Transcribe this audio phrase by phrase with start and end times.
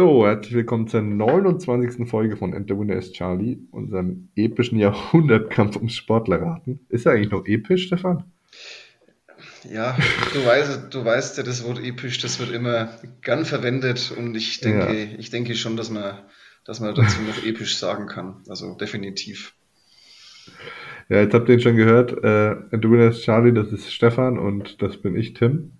[0.00, 2.08] So, herzlich willkommen zur 29.
[2.08, 6.80] Folge von Enter Winner is Charlie, unserem epischen Jahrhundertkampf ums Sportlerraten.
[6.88, 8.24] Ist er eigentlich noch episch, Stefan?
[9.70, 9.98] Ja,
[10.32, 12.88] du weißt, du weißt ja, das Wort episch, das wird immer
[13.20, 15.18] gern verwendet und ich denke, ja.
[15.18, 16.14] ich denke schon, dass man,
[16.64, 18.42] dass man dazu noch episch sagen kann.
[18.48, 19.54] Also definitiv.
[21.10, 22.12] Ja, jetzt habt ihr ihn schon gehört.
[22.24, 25.72] Äh, Enter Winner is Charlie, das ist Stefan und das bin ich, Tim.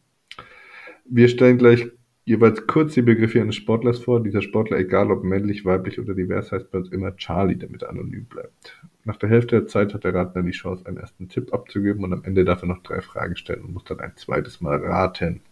[1.06, 1.88] Wir stellen gleich
[2.24, 4.22] jeweils kurz die Begriffe eines Sportlers vor.
[4.22, 7.90] Dieser Sportler, egal ob männlich, weiblich oder divers, heißt bei uns immer Charlie, damit er
[7.90, 8.80] anonym bleibt.
[9.04, 12.12] Nach der Hälfte der Zeit hat der Ratner die Chance, einen ersten Tipp abzugeben und
[12.12, 15.42] am Ende darf er noch drei Fragen stellen und muss dann ein zweites Mal raten.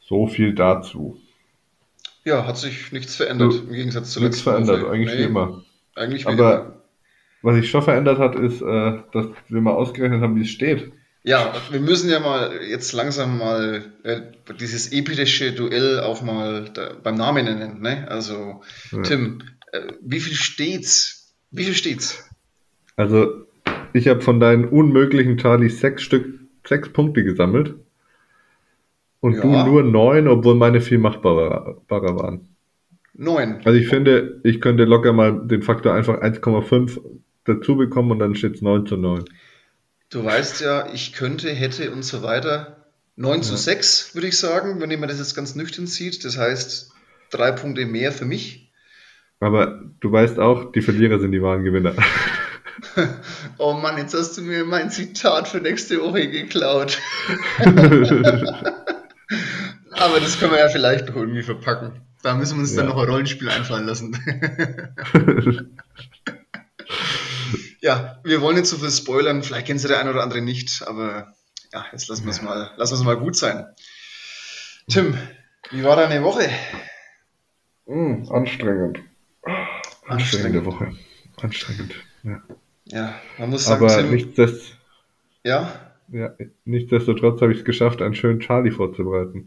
[0.00, 1.20] So viel dazu.
[2.24, 4.90] Ja, hat sich nichts verändert so, im Gegensatz zu Nichts verändert, Woche.
[4.90, 5.64] eigentlich nee, wie immer.
[5.94, 6.82] Eigentlich wie Aber immer.
[7.42, 10.92] was sich schon verändert hat, ist, äh, dass wir mal ausgerechnet haben, wie es steht.
[11.26, 14.20] Ja, wir müssen ja mal jetzt langsam mal äh,
[14.60, 17.80] dieses epische Duell auch mal da, beim Namen nennen.
[17.80, 18.06] Ne?
[18.08, 18.60] Also,
[18.92, 19.02] ja.
[19.02, 19.42] Tim,
[19.72, 21.34] äh, wie viel steht's?
[21.50, 22.30] Wie viel steht's?
[22.94, 23.44] Also,
[23.92, 26.26] ich habe von deinen unmöglichen Charlie sechs Stück,
[26.64, 27.74] sechs Punkte gesammelt.
[29.18, 29.40] Und ja.
[29.40, 32.46] du nur neun, obwohl meine viel machbarer waren.
[33.14, 33.62] Neun.
[33.64, 37.00] Also ich finde, ich könnte locker mal den Faktor einfach 1,5
[37.42, 39.24] dazu bekommen und dann steht es 9 zu 9.
[40.10, 42.86] Du weißt ja, ich könnte, hätte und so weiter.
[43.16, 43.42] 9 ja.
[43.42, 46.24] zu 6, würde ich sagen, wenn man das jetzt ganz nüchtern sieht.
[46.24, 46.92] Das heißt,
[47.30, 48.72] drei Punkte mehr für mich.
[49.40, 51.94] Aber du weißt auch, die Verlierer sind die wahren Gewinner.
[53.58, 56.98] oh Mann, jetzt hast du mir mein Zitat für nächste Woche geklaut.
[59.98, 62.00] Aber das können wir ja vielleicht noch irgendwie verpacken.
[62.22, 62.82] Da müssen wir uns ja.
[62.82, 64.16] dann noch ein Rollenspiel einfallen lassen.
[67.86, 69.44] ja, wir wollen nicht zu so viel spoilern.
[69.44, 71.32] Vielleicht kennst du der eine oder andere nicht, aber
[71.72, 73.64] ja, jetzt lassen wir es mal, lassen mal gut sein.
[74.88, 75.16] Tim,
[75.70, 76.50] wie war deine Woche?
[77.86, 78.98] Mm, anstrengend.
[80.06, 80.96] Anstrengende Woche.
[81.40, 82.42] Anstrengend, ja.
[82.86, 84.76] Ja, man muss sagen, aber Tim, nichtsdest
[85.44, 85.72] ja?
[86.08, 86.34] Ja,
[86.64, 89.46] nichtsdestotrotz habe ich es geschafft, einen schönen Charlie vorzubereiten.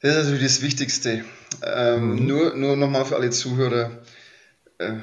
[0.00, 1.24] Das ist natürlich das Wichtigste.
[1.62, 2.26] Ähm, mhm.
[2.26, 3.90] Nur, nur nochmal für alle Zuhörer.
[4.78, 4.94] Äh,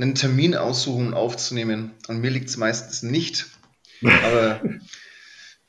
[0.00, 1.92] einen Termin aussuchen und aufzunehmen.
[2.08, 3.46] Und mir liegt es meistens nicht.
[4.02, 4.60] Aber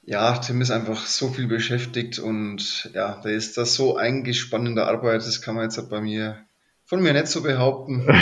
[0.03, 4.75] ja, Tim ist einfach so viel beschäftigt und ja, der ist da so eingespannt in
[4.75, 6.38] der Arbeit, das kann man jetzt bei mir
[6.86, 8.08] von mir nicht so behaupten.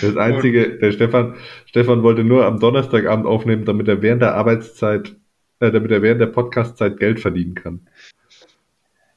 [0.00, 1.34] Das Einzige, der Stefan,
[1.66, 5.16] Stefan wollte nur am Donnerstagabend aufnehmen, damit er während der Arbeitszeit,
[5.58, 7.88] äh, damit er während der Podcastzeit Geld verdienen kann.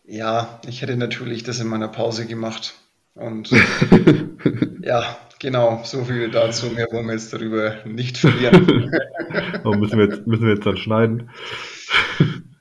[0.03, 2.73] Ja, ich hätte natürlich das in meiner Pause gemacht.
[3.15, 3.49] Und
[4.81, 6.67] ja, genau, so viel dazu.
[6.67, 8.91] Mehr wollen wir jetzt darüber nicht verlieren.
[9.63, 11.29] oh, müssen, wir jetzt, müssen wir jetzt dann schneiden?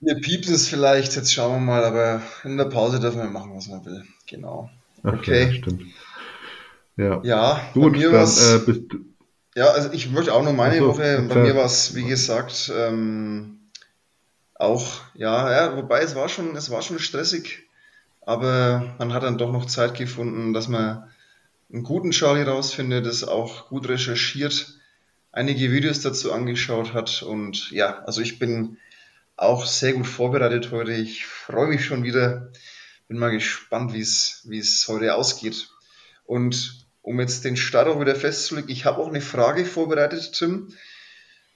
[0.03, 3.55] Wir piepsen es vielleicht, jetzt schauen wir mal, aber in der Pause dürfen wir machen,
[3.55, 4.03] was man will.
[4.27, 4.71] Genau.
[5.03, 5.45] Okay.
[5.45, 5.83] Ja, stimmt.
[6.97, 8.99] Ja, ja Gut, bei mir dann, äh, bist du...
[9.55, 11.27] Ja, also ich möchte auch noch meine so, Woche.
[11.29, 13.59] Bei mir war es, wie gesagt, ähm,
[14.55, 17.69] auch, ja, ja, wobei es war schon, es war schon stressig
[18.31, 21.11] aber man hat dann doch noch Zeit gefunden, dass man
[21.73, 24.79] einen guten Charlie rausfindet, das auch gut recherchiert,
[25.33, 28.77] einige Videos dazu angeschaut hat und ja, also ich bin
[29.35, 30.93] auch sehr gut vorbereitet heute.
[30.93, 32.53] Ich freue mich schon wieder.
[33.09, 35.69] Bin mal gespannt, wie es heute ausgeht.
[36.25, 40.69] Und um jetzt den Start auch wieder festzulegen, ich habe auch eine Frage vorbereitet, Tim.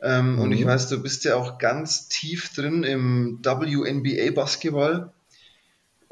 [0.03, 0.39] Ähm, mhm.
[0.41, 0.71] Und ich mhm.
[0.71, 5.13] weiß, du bist ja auch ganz tief drin im WNBA Basketball.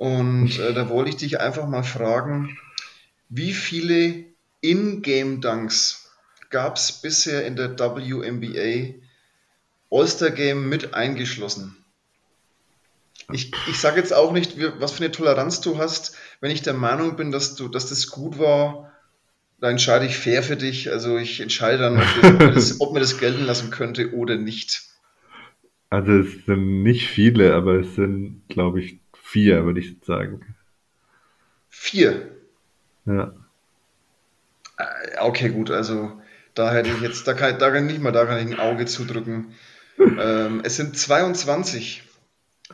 [0.03, 2.59] Und äh, da wollte ich dich einfach mal fragen,
[3.29, 4.25] wie viele
[4.61, 6.11] In-Game-Dunks
[6.51, 8.95] gab es bisher in der WNBA
[9.93, 11.77] All-Star Game mit eingeschlossen?
[13.31, 16.17] Ich, ich sage jetzt auch nicht, was für eine Toleranz du hast.
[16.41, 18.91] Wenn ich der Meinung bin, dass, du, dass das gut war,
[19.61, 20.91] dann entscheide ich fair für dich.
[20.91, 24.83] Also ich entscheide dann, ob, das, ob mir das gelten lassen könnte oder nicht.
[25.91, 29.02] Also es sind nicht viele, aber es sind, glaube ich,
[29.33, 30.43] Vier, würde ich sagen.
[31.71, 32.33] Vier?
[33.07, 33.33] Ja.
[34.77, 36.21] Äh, okay, gut, also
[36.53, 38.85] da hätte ich jetzt, da kann, da kann nicht mal, da kann ich ein Auge
[38.85, 39.55] zudrücken.
[39.99, 42.03] ähm, es sind 22.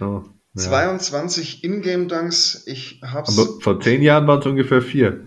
[0.01, 0.25] Oh,
[0.55, 0.63] ja.
[0.65, 2.65] 22 Ingame-Dunks.
[2.67, 3.39] Ich hab's.
[3.39, 5.27] Aber vor zehn Jahren waren es ungefähr vier.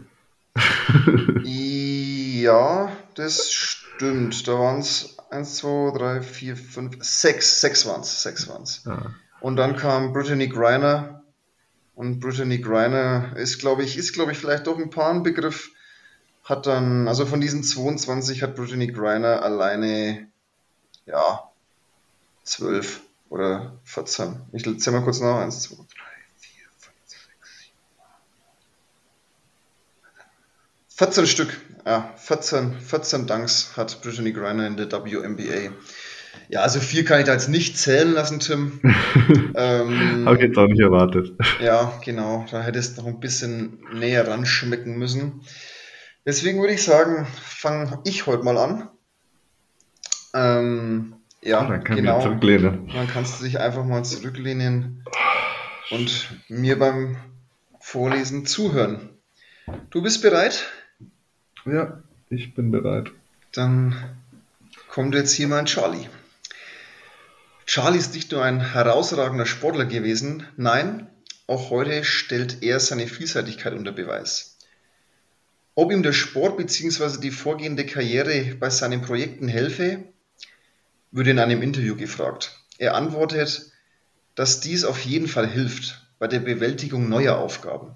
[1.46, 4.50] ja, das stimmt.
[4.50, 7.62] Da waren es 1, 2, 3, 4, 5, 6.
[7.62, 8.22] 6 waren es.
[8.22, 8.84] 6 waren es.
[9.40, 11.21] Und dann kam Brittany Griner
[12.02, 15.70] und Brittany Griner ist, glaube ich, ist, glaube ich, vielleicht doch ein paar Begriff.
[16.44, 20.28] Hat dann, also von diesen 22 hat Brittany Griner alleine,
[21.06, 21.52] ja,
[22.44, 24.42] 12 oder 14.
[24.52, 25.42] Ich zähle mal kurz nach.
[25.42, 25.84] 1, 2, 3,
[26.40, 27.22] 4, 5, 6,
[27.66, 27.72] 7.
[30.96, 31.62] 14 Stück.
[31.86, 35.72] Ja, 14, 14 Dunks hat Brittany Griner in der WNBA.
[36.50, 38.80] Ja, also vier kann ich da jetzt nicht zählen lassen, Tim.
[39.56, 41.34] ähm, Habe ich jetzt auch nicht erwartet.
[41.62, 42.46] Ja, genau.
[42.52, 45.42] Da hättest du noch ein bisschen näher ran schmecken müssen.
[46.26, 48.90] Deswegen würde ich sagen, fange ich heute mal an.
[50.34, 52.22] Ähm, ja, dann kann genau.
[52.22, 52.90] zurücklehnen.
[52.94, 55.04] Dann kannst du dich einfach mal zurücklehnen
[55.90, 57.18] und mir beim
[57.80, 59.10] Vorlesen zuhören.
[59.90, 60.66] Du bist bereit?
[61.66, 63.12] Ja, ich bin bereit.
[63.54, 63.96] Dann
[64.90, 66.08] kommt jetzt hier mein Charlie.
[67.74, 71.10] Charlie ist nicht nur ein herausragender Sportler gewesen, nein,
[71.48, 74.58] auch heute stellt er seine Vielseitigkeit unter Beweis.
[75.74, 77.22] Ob ihm der Sport bzw.
[77.22, 80.04] die vorgehende Karriere bei seinen Projekten helfe,
[81.12, 82.60] würde in einem Interview gefragt.
[82.78, 83.72] Er antwortet,
[84.36, 87.96] dass dies auf jeden Fall hilft bei der Bewältigung neuer Aufgaben.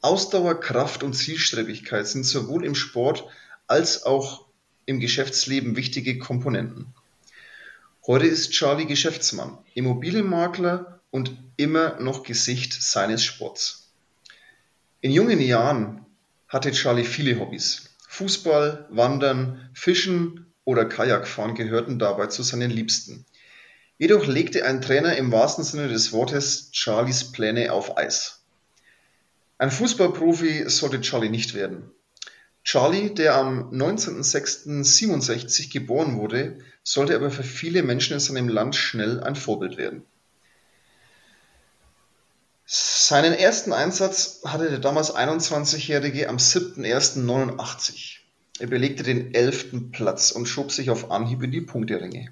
[0.00, 3.26] Ausdauer, Kraft und Zielstrebigkeit sind sowohl im Sport
[3.68, 4.48] als auch
[4.86, 6.92] im Geschäftsleben wichtige Komponenten.
[8.06, 13.94] Heute ist Charlie Geschäftsmann, Immobilienmakler und immer noch Gesicht seines Sports.
[15.00, 16.04] In jungen Jahren
[16.46, 17.96] hatte Charlie viele Hobbys.
[18.08, 23.24] Fußball, Wandern, Fischen oder Kajakfahren gehörten dabei zu seinen Liebsten.
[23.96, 28.44] Jedoch legte ein Trainer im wahrsten Sinne des Wortes Charlies Pläne auf Eis.
[29.56, 31.90] Ein Fußballprofi sollte Charlie nicht werden.
[32.64, 39.22] Charlie, der am 19.06.67 geboren wurde, sollte aber für viele Menschen in seinem Land schnell
[39.22, 40.02] ein Vorbild werden.
[42.64, 48.20] Seinen ersten Einsatz hatte der damals 21-Jährige am 7.01.89.
[48.60, 52.28] Er belegte den elften Platz und schob sich auf Anhieb in die Punkteränge.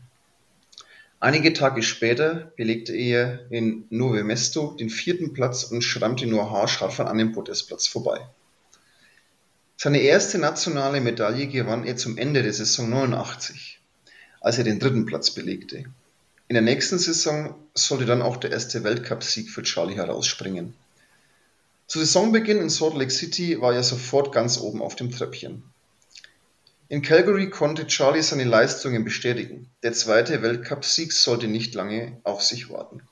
[1.21, 7.01] Einige Tage später belegte er in Nove Mesto den vierten Platz und schrammte nur haarscharf
[7.01, 8.27] an einem Podestplatz vorbei.
[9.85, 13.81] Seine erste nationale Medaille gewann er zum Ende der Saison 89,
[14.41, 15.79] als er den dritten Platz belegte.
[16.47, 20.75] In der nächsten Saison sollte dann auch der erste Weltcupsieg für Charlie herausspringen.
[21.89, 25.65] Zu Saisonbeginn in Salt Lake City war er sofort ganz oben auf dem Treppchen.
[26.89, 29.69] In Calgary konnte Charlie seine Leistungen bestätigen.
[29.83, 33.03] Der zweite Weltcupsieg sollte nicht lange auf sich warten.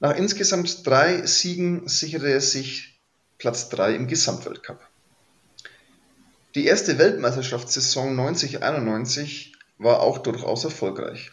[0.00, 2.98] Nach insgesamt drei Siegen sicherte er sich
[3.36, 4.80] Platz 3 im Gesamtweltcup.
[6.54, 11.32] Die erste Weltmeisterschaftssaison 90/91 war auch durchaus erfolgreich.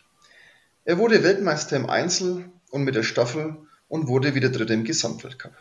[0.83, 3.55] Er wurde Weltmeister im Einzel und mit der Staffel
[3.87, 5.53] und wurde wieder Dritter im Gesamtweltcup.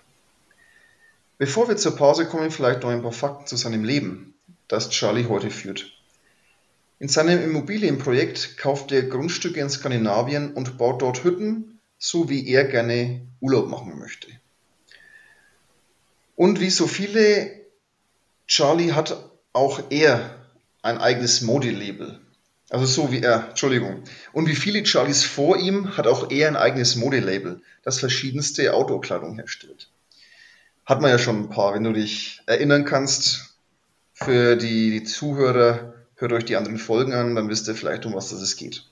[1.36, 4.34] Bevor wir zur Pause kommen, vielleicht noch ein paar Fakten zu seinem Leben,
[4.66, 5.92] das Charlie heute führt.
[6.98, 12.64] In seinem Immobilienprojekt kauft er Grundstücke in Skandinavien und baut dort Hütten, so wie er
[12.64, 14.28] gerne Urlaub machen möchte.
[16.34, 17.60] Und wie so viele,
[18.46, 20.36] Charlie hat auch er
[20.82, 22.20] ein eigenes Modelabel.
[22.70, 24.04] Also so wie er, Entschuldigung.
[24.32, 29.34] Und wie viele Charlies vor ihm hat auch er ein eigenes Modelabel, das verschiedenste Outdoor-Kleidung
[29.34, 29.88] herstellt.
[30.86, 33.56] Hat man ja schon ein paar, wenn du dich erinnern kannst.
[34.12, 38.30] Für die, Zuhörer, hört euch die anderen Folgen an, dann wisst ihr vielleicht, um was
[38.30, 38.84] es geht.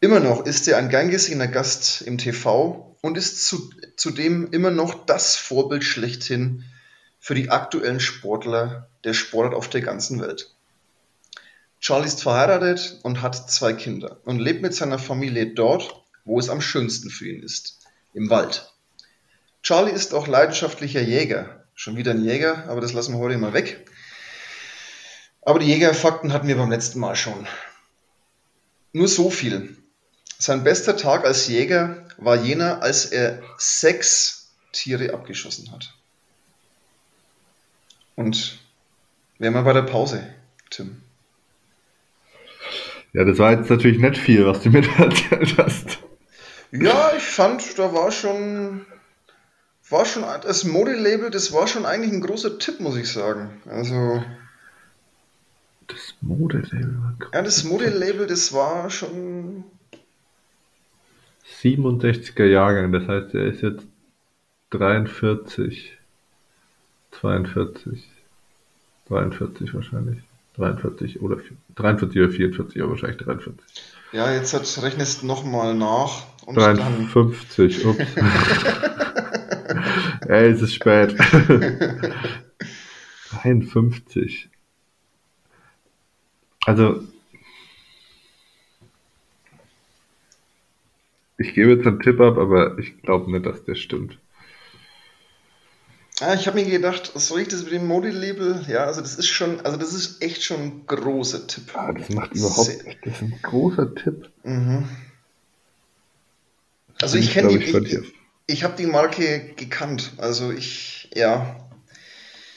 [0.00, 4.70] Immer noch ist er ein gern gesehener Gast im TV und ist zu, zudem immer
[4.70, 6.64] noch das Vorbild schlechthin
[7.22, 10.52] für die aktuellen Sportler der Sportart auf der ganzen Welt.
[11.80, 16.50] Charlie ist verheiratet und hat zwei Kinder und lebt mit seiner Familie dort, wo es
[16.50, 17.78] am schönsten für ihn ist,
[18.12, 18.72] im Wald.
[19.62, 21.64] Charlie ist auch leidenschaftlicher Jäger.
[21.74, 23.88] Schon wieder ein Jäger, aber das lassen wir heute mal weg.
[25.42, 27.46] Aber die Jägerfakten hatten wir beim letzten Mal schon.
[28.92, 29.76] Nur so viel.
[30.38, 35.94] Sein bester Tag als Jäger war jener, als er sechs Tiere abgeschossen hat.
[38.16, 38.58] Und
[39.38, 40.26] wären wir bei der Pause,
[40.70, 41.02] Tim.
[43.12, 45.98] Ja, das war jetzt natürlich nicht viel, was du mir erzählt hast.
[46.70, 48.86] Ja, ich fand, da war schon,
[49.90, 53.60] war schon das Modelabel, das war schon eigentlich ein großer Tipp, muss ich sagen.
[53.66, 54.24] Also.
[55.88, 59.64] Das Modelabel war Ja, das Modelabel, das war schon.
[61.60, 63.86] 67er Jahrgang, das heißt, er ist jetzt
[64.70, 65.98] 43.
[67.22, 68.04] 42.
[69.08, 70.18] 43 wahrscheinlich.
[70.56, 71.38] 43 oder
[71.76, 73.64] 43 oder 44, aber wahrscheinlich 43.
[74.12, 76.24] Ja, jetzt hat, rechnest du nochmal nach.
[76.44, 77.98] Und 53, ups.
[80.28, 81.16] Ey, es ist spät.
[83.30, 84.50] 53.
[86.66, 87.02] Also,
[91.38, 94.18] ich gebe jetzt einen Tipp ab, aber ich glaube nicht, dass der stimmt.
[96.22, 98.64] Ah, ich habe mir gedacht, soll ich das mit dem Modi-Label?
[98.68, 101.72] Ja, also das ist schon, also das ist echt schon ein großer Tipp.
[101.74, 102.84] Ah, das macht überhaupt Sehr.
[102.84, 102.98] nicht.
[103.04, 104.30] Das ist ein großer Tipp.
[104.44, 104.88] Mhm.
[107.00, 107.56] Also ich kenne die.
[107.56, 108.12] Ich, ich,
[108.46, 110.12] ich habe die Marke gekannt.
[110.18, 111.56] Also ich, ja.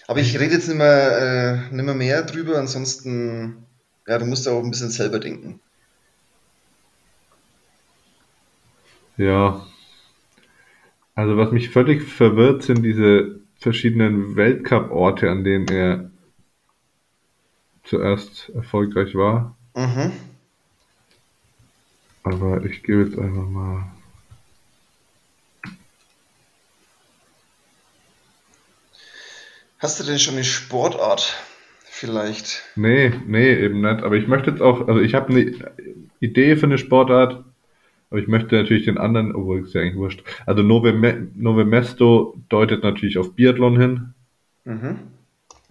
[0.05, 3.65] Aber ich rede jetzt nicht mehr, äh, nicht mehr, mehr drüber, ansonsten,
[4.05, 5.59] ja, du musst auch ein bisschen selber denken.
[9.17, 9.65] Ja.
[11.15, 16.11] Also was mich völlig verwirrt, sind diese verschiedenen Weltcup-Orte, an denen er
[17.83, 19.57] zuerst erfolgreich war.
[19.75, 20.11] Mhm.
[22.23, 23.91] Aber ich gebe jetzt einfach mal.
[29.77, 31.35] Hast du denn schon eine Sportart
[31.83, 32.63] vielleicht?
[32.75, 34.01] Nee, nee, eben nicht.
[34.01, 35.53] Aber ich möchte jetzt auch, also ich habe eine
[36.19, 37.45] Idee für eine Sportart,
[38.15, 40.23] aber ich möchte natürlich den anderen, obwohl es ja eigentlich wurscht.
[40.45, 40.93] Also Nove,
[41.35, 44.13] Nove Mesto deutet natürlich auf Biathlon hin.
[44.63, 44.99] Mhm.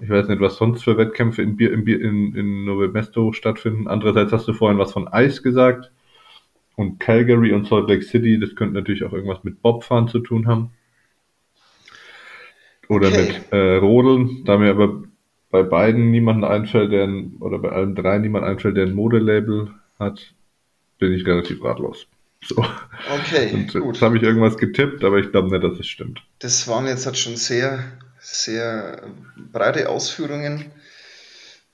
[0.03, 3.89] Ich weiß nicht, was sonst für Wettkämpfe in, in, in, in Nove Mesto stattfinden.
[3.89, 5.91] Andererseits hast du vorhin was von Eis gesagt.
[6.77, 10.47] Und Calgary und Salt Lake City, das könnte natürlich auch irgendwas mit Bobfahren zu tun
[10.47, 10.73] haben.
[12.91, 13.23] Oder okay.
[13.23, 14.45] mit äh, Rodeln.
[14.45, 15.03] Da mir aber
[15.49, 17.09] bei beiden niemanden einfällt, der
[17.41, 20.35] oder bei allen drei niemand einfällt, der ein Modelabel hat,
[20.99, 22.07] bin ich relativ ratlos.
[22.47, 22.57] So.
[22.57, 23.95] Okay, und gut.
[23.95, 26.23] Jetzt habe ich irgendwas getippt, aber ich glaube nicht, dass es stimmt.
[26.41, 27.85] Das waren jetzt halt schon sehr,
[28.21, 29.03] sehr
[29.53, 30.71] breite Ausführungen.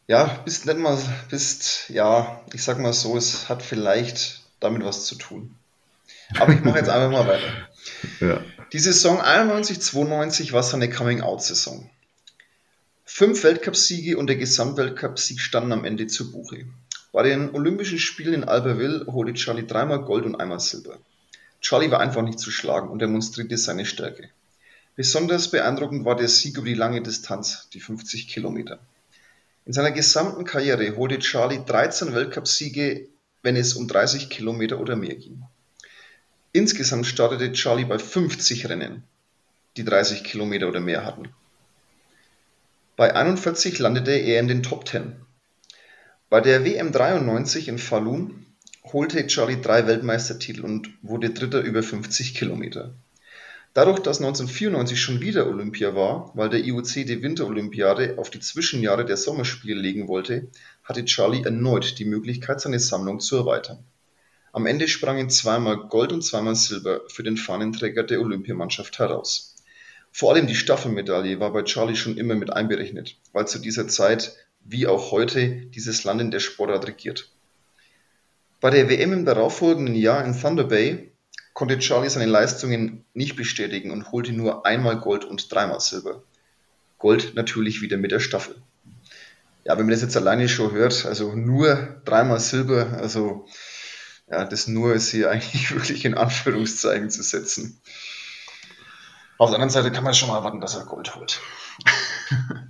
[0.07, 0.99] Ja, bist nicht mal,
[1.29, 5.55] bist, ja, ich sag mal so, es hat vielleicht damit was zu tun.
[6.39, 7.49] Aber ich mache jetzt einfach mal weiter.
[8.21, 8.43] Ja.
[8.73, 11.89] Die Saison 91-92 war seine Coming-out-Saison.
[13.05, 16.67] Fünf Weltcupsiege und der Gesamtweltcupsieg standen am Ende zu Buche.
[17.13, 20.99] Bei den Olympischen Spielen in Albertville holte Charlie dreimal Gold und einmal Silber.
[21.61, 24.31] Charlie war einfach nicht zu schlagen und demonstrierte seine Stärke.
[24.95, 28.79] Besonders beeindruckend war der Sieg über die lange Distanz, die 50 Kilometer.
[29.67, 33.09] In seiner gesamten Karriere holte Charlie 13 Weltcupsiege,
[33.43, 35.43] wenn es um 30 Kilometer oder mehr ging.
[36.53, 39.03] Insgesamt startete Charlie bei 50 Rennen,
[39.77, 41.29] die 30 Kilometer oder mehr hatten.
[42.97, 45.15] Bei 41 landete er in den Top 10.
[46.31, 48.47] Bei der WM 93 in Falun
[48.93, 52.95] holte Charlie drei Weltmeistertitel und wurde Dritter über 50 Kilometer.
[53.75, 59.05] Dadurch, dass 1994 schon wieder Olympia war, weil der IOC die Winterolympiade auf die Zwischenjahre
[59.05, 60.47] der Sommerspiele legen wollte,
[60.85, 63.83] hatte Charlie erneut die Möglichkeit, seine Sammlung zu erweitern.
[64.53, 69.57] Am Ende sprangen zweimal Gold und zweimal Silber für den Fahnenträger der Olympiamannschaft heraus.
[70.13, 74.37] Vor allem die Staffelmedaille war bei Charlie schon immer mit einberechnet, weil zu dieser Zeit
[74.61, 77.31] wie auch heute dieses Land in der Sportart regiert.
[78.61, 81.11] Bei der WM im darauffolgenden Jahr in Thunder Bay
[81.55, 86.23] konnte Charlie seine Leistungen nicht bestätigen und holte nur einmal Gold und dreimal Silber.
[86.99, 88.57] Gold natürlich wieder mit der Staffel.
[89.65, 93.47] Ja, wenn man das jetzt alleine schon hört, also nur dreimal Silber, also
[94.31, 97.81] ja, das nur ist hier eigentlich wirklich in Anführungszeichen zu setzen.
[99.39, 101.41] Auf der anderen Seite kann man schon mal erwarten, dass er Gold holt.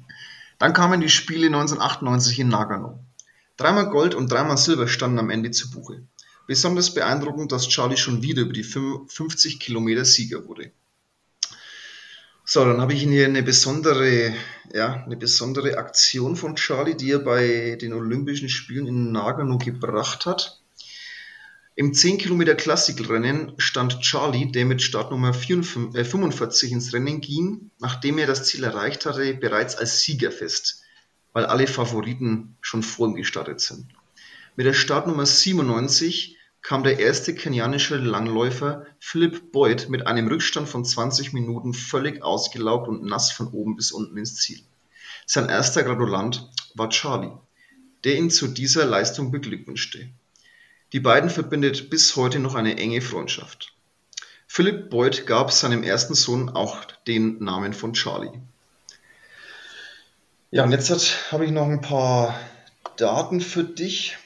[0.60, 3.02] Dann kamen die Spiele 1998 in Nagano.
[3.56, 6.06] Dreimal Gold und dreimal Silber standen am Ende zu Buche.
[6.46, 10.70] Besonders beeindruckend, dass Charlie schon wieder über die 50 Kilometer Sieger wurde.
[12.44, 14.34] So, dann habe ich hier eine besondere,
[14.74, 20.26] ja, eine besondere Aktion von Charlie, die er bei den Olympischen Spielen in Nagano gebracht
[20.26, 20.59] hat.
[21.80, 28.18] Im 10 Kilometer Klassikrennen stand Charlie, der mit Startnummer 45 äh, ins Rennen ging, nachdem
[28.18, 30.82] er das Ziel erreicht hatte, bereits als Sieger fest,
[31.32, 33.86] weil alle Favoriten schon vor ihm gestartet sind.
[34.56, 40.84] Mit der Startnummer 97 kam der erste kenianische Langläufer Philip Boyd mit einem Rückstand von
[40.84, 44.60] 20 Minuten völlig ausgelaugt und nass von oben bis unten ins Ziel.
[45.24, 47.38] Sein erster Gratulant war Charlie,
[48.04, 50.10] der ihn zu dieser Leistung beglückwünschte.
[50.92, 53.72] Die beiden verbindet bis heute noch eine enge Freundschaft.
[54.48, 58.40] Philip Boyd gab seinem ersten Sohn auch den Namen von Charlie.
[60.50, 62.34] Ja, und jetzt habe ich noch ein paar
[62.96, 64.18] Daten für dich.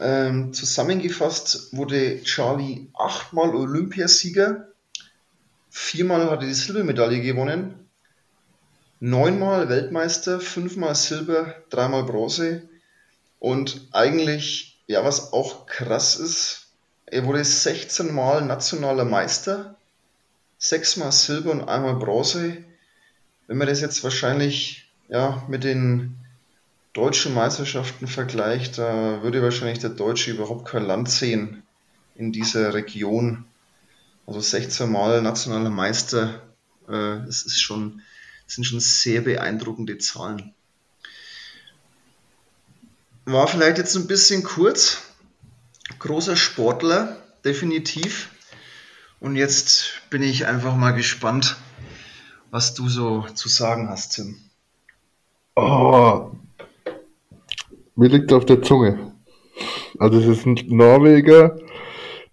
[0.00, 4.68] Ähm, zusammengefasst wurde Charlie achtmal Olympiasieger,
[5.70, 7.88] viermal hat er die Silbermedaille gewonnen,
[8.98, 12.68] neunmal Weltmeister, fünfmal Silber, dreimal Bronze
[13.38, 16.64] und eigentlich ja, was auch krass ist,
[17.06, 19.76] er wurde 16 Mal nationaler Meister,
[20.58, 22.64] sechsmal Silber und einmal Bronze.
[23.46, 26.16] Wenn man das jetzt wahrscheinlich ja, mit den
[26.92, 31.62] deutschen Meisterschaften vergleicht, da würde wahrscheinlich der Deutsche überhaupt kein Land sehen
[32.14, 33.44] in dieser Region.
[34.26, 36.42] Also 16 Mal nationaler Meister,
[36.88, 38.00] äh, es ist schon
[38.46, 40.54] Das sind schon sehr beeindruckende Zahlen.
[43.26, 45.02] War vielleicht jetzt ein bisschen kurz.
[45.98, 48.30] Großer Sportler, definitiv.
[49.20, 51.56] Und jetzt bin ich einfach mal gespannt,
[52.50, 54.36] was du so zu sagen hast, Tim.
[55.56, 56.32] Oh,
[57.96, 59.12] mir liegt auf der Zunge.
[59.98, 61.56] Also es ist ein Norweger,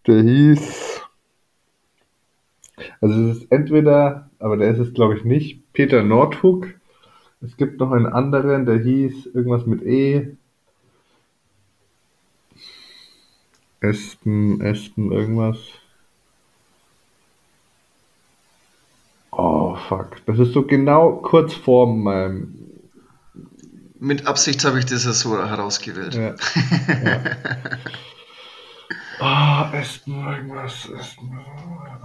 [0.07, 1.01] der hieß,
[2.99, 6.67] also es ist entweder, aber der ist es glaube ich nicht, Peter Nordhook.
[7.41, 10.35] Es gibt noch einen anderen, der hieß irgendwas mit E.
[13.81, 15.57] Espen, Espen, irgendwas.
[19.31, 20.17] Oh, fuck.
[20.27, 22.53] Das ist so genau kurz vor meinem.
[23.99, 26.13] Mit Absicht habe ich das ja so herausgewählt.
[26.13, 26.35] Ja.
[27.03, 27.21] ja.
[29.71, 30.87] oh, Espen, irgendwas.
[30.89, 31.39] Espen.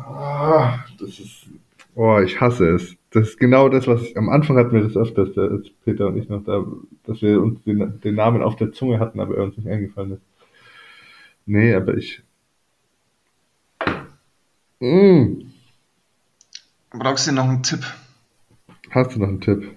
[0.09, 0.68] Oh,
[0.99, 1.47] das ist.
[1.95, 2.97] Oh, ich hasse es.
[3.11, 6.16] Das ist genau das, was ich, am Anfang hatten wir das öfters, als Peter und
[6.16, 6.64] ich noch da,
[7.04, 10.12] dass wir uns den, den Namen auf der Zunge hatten, aber er uns nicht eingefallen
[10.12, 10.36] ist.
[11.46, 12.22] Nee, aber ich.
[14.80, 15.42] Mm.
[16.90, 17.84] Brauchst du noch einen Tipp?
[18.90, 19.76] Hast du noch einen Tipp?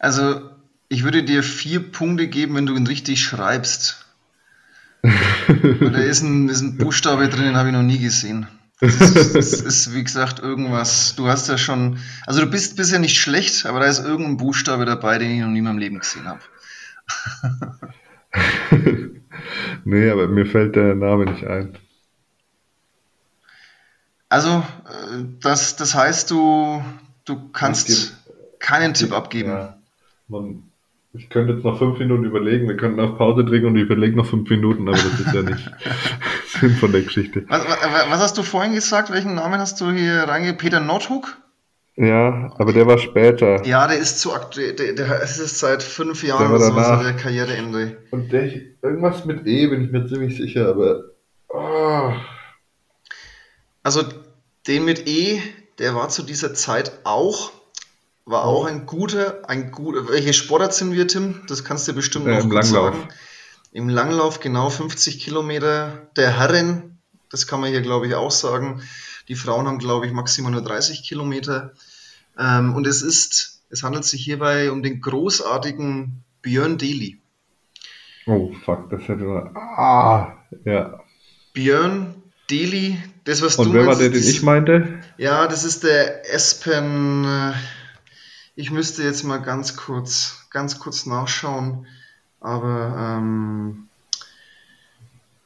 [0.00, 0.50] Also,
[0.88, 4.04] ich würde dir vier Punkte geben, wenn du ihn richtig schreibst.
[5.02, 8.48] da ist ein, ist ein Buchstabe drin, den habe ich noch nie gesehen.
[8.80, 11.14] Das ist, das ist, wie gesagt, irgendwas.
[11.14, 11.98] Du hast ja schon.
[12.26, 15.48] Also, du bist bisher nicht schlecht, aber da ist irgendein Buchstabe dabei, den ich noch
[15.48, 16.40] nie in meinem Leben gesehen habe.
[19.84, 21.78] nee, aber mir fällt der Name nicht ein.
[24.28, 26.82] Also, äh, das, das heißt, du,
[27.24, 28.16] du kannst
[28.58, 29.50] keinen Tipp abgeben.
[29.50, 29.76] Ja,
[30.28, 30.64] man,
[31.12, 34.16] ich könnte jetzt noch fünf Minuten überlegen, wir könnten auf Pause drücken und ich überlege
[34.16, 35.70] noch fünf Minuten, aber das ist ja nicht
[36.60, 37.44] Sinn von der Geschichte.
[37.48, 39.12] Was, was, hast du vorhin gesagt?
[39.12, 40.58] Welchen Namen hast du hier reingegeben?
[40.58, 41.36] Peter Nordhook?
[41.96, 43.64] Ja, aber der war später.
[43.64, 44.74] Ja, der ist zu aktuell.
[44.74, 47.98] Der, der ist seit fünf Jahren oder so der Karriereende.
[48.10, 48.50] Und der,
[48.82, 51.04] irgendwas mit E bin ich mir ziemlich sicher, aber.
[51.48, 52.12] Oh.
[53.84, 54.02] Also
[54.66, 55.40] den mit E,
[55.78, 57.52] der war zu dieser Zeit auch,
[58.24, 60.08] war auch ein guter, ein guter.
[60.08, 61.42] Welche Sportart sind wir, Tim?
[61.46, 62.94] Das kannst du bestimmt noch im Langlauf.
[62.94, 63.08] sagen.
[63.72, 66.98] Im Langlauf genau 50 Kilometer der Herren,
[67.30, 68.82] das kann man hier glaube ich auch sagen.
[69.28, 71.72] Die Frauen haben, glaube ich, maximal nur 30 Kilometer.
[72.38, 77.20] Ähm, und es ist, es handelt sich hierbei um den großartigen Björn Deli.
[78.26, 79.56] Oh, fuck, das hätte man.
[79.56, 81.00] Ah, ja.
[81.52, 82.14] Björn
[82.50, 85.00] Deli, das was und du wer meinst, war der, den ich meinte?
[85.16, 87.24] Ja, das ist der Espen.
[87.24, 87.52] Äh,
[88.56, 91.86] ich müsste jetzt mal ganz kurz, ganz kurz nachschauen.
[92.40, 93.83] Aber ähm,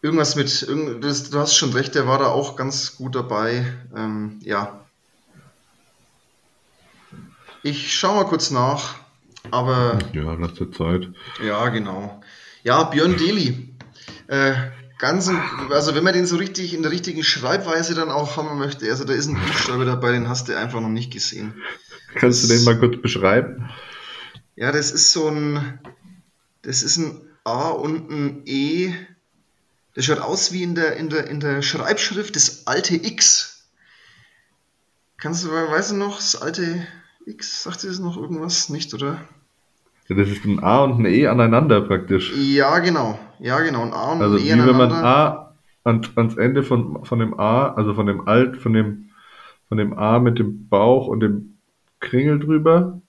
[0.09, 3.67] irgendwas mit, irgend, das, du hast schon recht, der war da auch ganz gut dabei.
[3.95, 4.81] Ähm, ja.
[7.63, 8.95] Ich schaue mal kurz nach,
[9.51, 9.99] aber.
[10.15, 11.09] Ja, lass dir Zeit.
[11.45, 12.23] Ja, genau.
[12.63, 13.77] Ja, Björn Deli.
[14.29, 14.55] Äh,
[14.99, 15.31] ganz,
[15.71, 19.05] also wenn man den so richtig in der richtigen Schreibweise dann auch haben möchte, also
[19.05, 21.53] da ist ein Buchstabe dabei, den hast du einfach noch nicht gesehen.
[22.15, 23.69] Kannst das, du den mal kurz beschreiben?
[24.57, 25.81] Ja, das ist so ein,
[26.63, 28.95] das ist ein A und ein E
[29.99, 33.69] das schaut aus wie in der, in der, in der Schreibschrift das alte X.
[35.17, 36.87] Kannst du, weißt du noch, das alte
[37.27, 38.69] X, sagt dir das noch irgendwas?
[38.69, 39.21] Nicht, oder?
[40.07, 42.33] Ja, das ist ein A und ein E aneinander praktisch.
[42.37, 43.19] Ja, genau.
[43.41, 43.83] Ja, genau.
[43.83, 44.85] Ein A und also ein E aneinander.
[44.85, 48.29] Also wie wenn man A ans, ans Ende von, von dem A, also von dem
[48.29, 49.11] Alt, von dem,
[49.69, 51.59] von dem A mit dem Bauch und dem
[51.99, 53.01] Kringel drüber,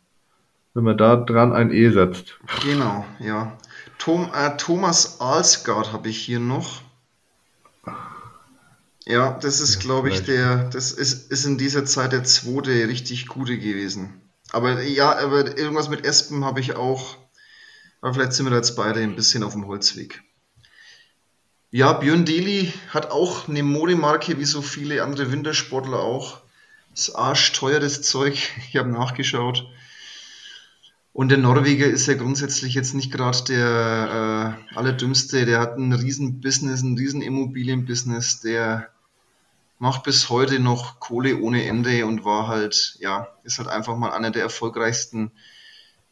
[0.73, 2.39] wenn man da dran ein E setzt.
[2.63, 3.55] Genau, ja.
[3.99, 6.81] Tom, äh, Thomas Alsgaard habe ich hier noch.
[9.05, 13.27] Ja, das ist, glaube ich, der, das ist, ist in dieser Zeit der zweite richtig
[13.27, 14.21] gute gewesen.
[14.51, 17.17] Aber ja, aber irgendwas mit Espen habe ich auch.
[18.01, 20.23] Aber vielleicht sind wir da jetzt beide ein bisschen auf dem Holzweg.
[21.71, 26.41] Ja, Björn Deli hat auch eine Modemarke, wie so viele andere Wintersportler auch.
[26.91, 28.37] Das arschteuer, das Zeug.
[28.69, 29.67] Ich habe nachgeschaut.
[31.11, 35.45] Und der Norweger ist ja grundsätzlich jetzt nicht gerade der äh, allerdümmste.
[35.45, 38.41] Der hat ein riesen Business, ein riesen Immobilienbusiness.
[38.41, 38.89] Der
[39.79, 44.11] macht bis heute noch Kohle ohne Ende und war halt, ja, ist halt einfach mal
[44.11, 45.31] einer der erfolgreichsten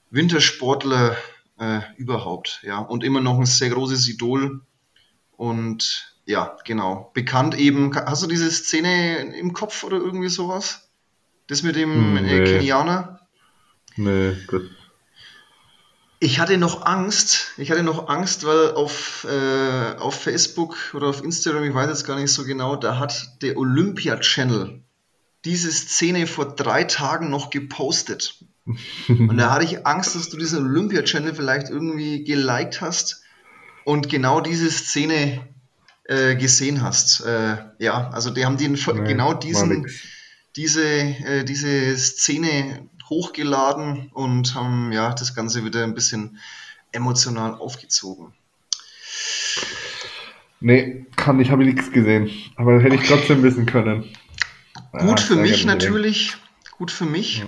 [0.10, 1.16] Wintersportler
[1.60, 2.62] äh, überhaupt.
[2.64, 4.62] Ja, und immer noch ein sehr großes Idol.
[5.36, 7.12] Und ja, genau.
[7.14, 7.96] Bekannt eben.
[7.96, 10.90] Hast du diese Szene im Kopf oder irgendwie sowas?
[11.48, 12.40] Das mit dem hm, nee.
[12.40, 13.22] äh, Kenianer?
[13.96, 14.62] Nee, das
[16.20, 21.24] ich hatte noch Angst, ich hatte noch Angst, weil auf, äh, auf Facebook oder auf
[21.24, 24.82] Instagram, ich weiß jetzt gar nicht so genau, da hat der Olympia Channel
[25.46, 28.44] diese Szene vor drei Tagen noch gepostet.
[29.08, 33.24] Und da hatte ich Angst, dass du diesen Olympia-Channel vielleicht irgendwie geliked hast
[33.86, 35.48] und genau diese Szene
[36.04, 37.22] äh, gesehen hast.
[37.22, 39.88] Äh, ja, also die haben den nee, genau diesen,
[40.58, 46.38] diese, äh, diese Szene hochgeladen und haben ja das Ganze wieder ein bisschen
[46.92, 48.34] emotional aufgezogen.
[50.60, 52.30] Nee, kann ich, habe ich nichts gesehen.
[52.56, 54.06] Aber hätte ich trotzdem wissen können.
[54.94, 56.38] Gut ja, für mich natürlich.
[56.78, 57.40] Gut für mich.
[57.40, 57.48] Ja.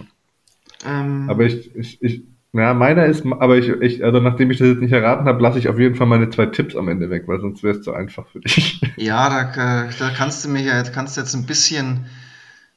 [0.86, 4.70] Ähm, aber ich, ich, ich, ja, meiner ist, aber ich, ich, also nachdem ich das
[4.70, 7.24] jetzt nicht erraten habe, lasse ich auf jeden Fall meine zwei Tipps am Ende weg,
[7.28, 8.82] weil sonst wäre es zu einfach für dich.
[8.98, 12.08] Ja, da, da kannst du mich ja, kannst jetzt ein bisschen,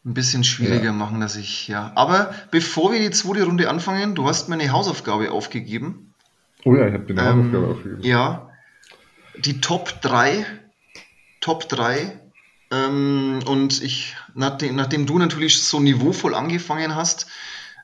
[0.04, 0.92] ein bisschen schwieriger ja.
[0.92, 1.92] machen, dass ich, ja.
[1.94, 6.12] Aber bevor wir die zweite Runde anfangen, du hast mir eine Hausaufgabe aufgegeben.
[6.64, 8.02] Oh ja, ich habe eine ähm, Hausaufgabe aufgegeben.
[8.02, 8.50] Ja,
[9.36, 10.44] die Top 3,
[11.40, 12.20] Top 3
[12.72, 17.26] ähm, und ich, nachdem, nachdem, du natürlich so niveauvoll angefangen hast,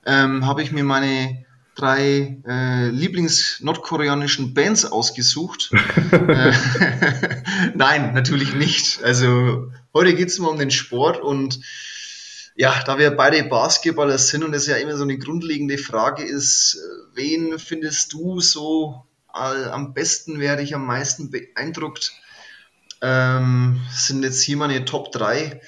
[0.07, 5.71] ähm, habe ich mir meine drei äh, Lieblings-nordkoreanischen Bands ausgesucht.
[6.13, 6.53] äh,
[7.75, 9.03] Nein, natürlich nicht.
[9.05, 11.61] Also heute geht es mal um den Sport und
[12.59, 16.77] ja, da wir beide Basketballer sind und es ja immer so eine grundlegende Frage ist,
[17.14, 22.12] wen findest du so am besten, wer dich am meisten beeindruckt,
[23.01, 25.61] ähm, sind jetzt hier meine Top 3.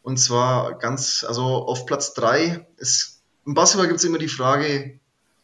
[0.00, 4.98] Und zwar ganz, also auf Platz 3 ist, im Basketball gibt es immer die Frage,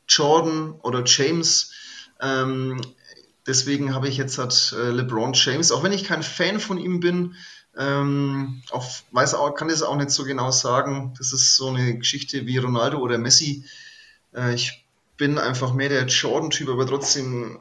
[0.09, 1.73] Jordan oder James.
[2.19, 2.81] Ähm,
[3.47, 7.01] deswegen habe ich jetzt halt äh, LeBron James, auch wenn ich kein Fan von ihm
[7.01, 7.35] bin,
[7.79, 11.15] ähm, auch, weiß auch, kann das auch nicht so genau sagen.
[11.19, 13.65] Das ist so eine Geschichte wie Ronaldo oder Messi.
[14.35, 14.85] Äh, ich
[15.17, 17.59] bin einfach mehr der Jordan-Typ, aber trotzdem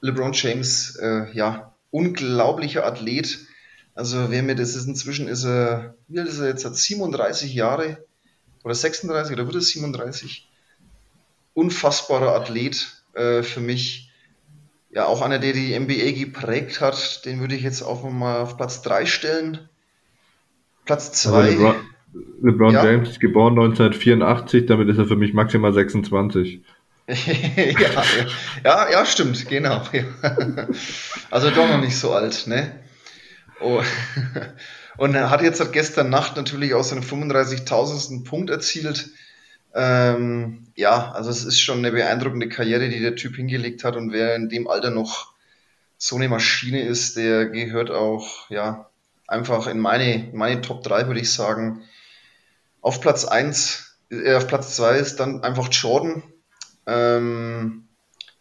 [0.00, 3.38] LeBron James, äh, ja, unglaublicher Athlet.
[3.94, 7.54] Also wer mir das ist, inzwischen ist er, wie alt ist er jetzt, hat 37
[7.54, 8.04] Jahre
[8.64, 10.48] oder 36 oder wird es 37?
[11.54, 14.10] unfassbarer Athlet äh, für mich.
[14.92, 18.58] Ja, auch einer, der die NBA geprägt hat, den würde ich jetzt auch mal auf
[18.58, 19.68] Platz 3 stellen.
[20.84, 21.32] Platz 2.
[21.32, 21.74] Also LeBron,
[22.42, 22.84] LeBron ja.
[22.84, 26.60] James ist geboren 1984, damit ist er für mich maximal 26.
[27.08, 28.04] ja,
[28.64, 29.82] ja, ja, stimmt, genau.
[31.30, 32.78] Also doch noch nicht so alt, ne?
[33.60, 33.82] Oh.
[34.98, 38.24] Und er hat jetzt gestern Nacht natürlich auch seinen 35.000.
[38.24, 39.08] Punkt erzielt.
[39.74, 44.12] Ähm, ja, also es ist schon eine beeindruckende Karriere, die der Typ hingelegt hat und
[44.12, 45.32] wer in dem Alter noch
[45.96, 48.90] so eine Maschine ist, der gehört auch, ja,
[49.28, 51.82] einfach in meine, meine Top 3, würde ich sagen.
[52.80, 56.22] Auf Platz 1, äh, auf Platz 2 ist dann einfach Jordan.
[56.86, 57.88] Ähm,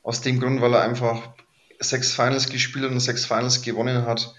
[0.04, 1.34] aus dem Grund, weil er einfach
[1.80, 4.34] sechs Finals gespielt und sechs Finals gewonnen hat.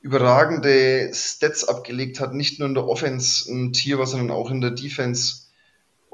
[0.00, 4.72] Überragende Stats abgelegt hat, nicht nur in der Offense ein Tier sondern auch in der
[4.72, 5.43] Defense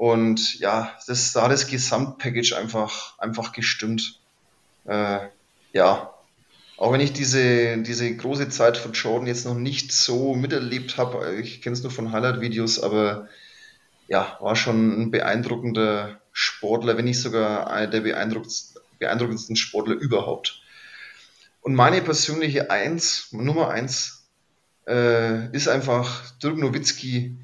[0.01, 4.19] und ja, das, da hat das Gesamtpackage einfach, einfach gestimmt.
[4.85, 5.19] Äh,
[5.73, 6.11] ja,
[6.77, 11.35] auch wenn ich diese, diese große Zeit von Jordan jetzt noch nicht so miterlebt habe,
[11.35, 13.27] ich kenne es nur von Highlight-Videos, aber
[14.07, 20.63] ja, war schon ein beeindruckender Sportler, wenn nicht sogar einer der beeindruckendsten Sportler überhaupt.
[21.61, 24.27] Und meine persönliche Eins, Nummer Eins,
[24.87, 27.37] äh, ist einfach Dirk Nowitzki,